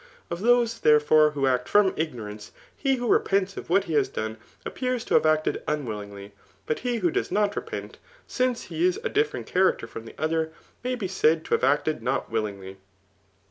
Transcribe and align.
Of 0.31 0.41
those, 0.41 0.79
therefore, 0.79 1.29
who 1.29 1.45
act 1.45 1.69
from 1.69 1.91
ignorance^ 1.93 2.49
he 2.75 2.95
who 2.95 3.07
repents 3.07 3.55
of 3.55 3.69
what 3.69 3.83
he 3.83 3.93
has 3.93 4.09
done, 4.09 4.37
appears 4.65 5.05
to 5.05 5.13
have 5.13 5.27
acted 5.27 5.61
unwillmgly} 5.67 6.31
but 6.65 6.79
he 6.79 6.95
who 6.97 7.11
does 7.11 7.31
not 7.31 7.55
repent, 7.55 7.99
since 8.25 8.63
he 8.63 8.83
is 8.87 8.99
a 9.03 9.09
different 9.09 9.45
character 9.45 9.85
from 9.85 10.05
the 10.05 10.15
other, 10.19 10.51
may 10.83 10.95
be 10.95 11.07
said 11.07 11.45
to 11.45 11.53
have 11.53 11.63
acted 11.63 12.01
not 12.01 12.31
willingly. 12.31 12.77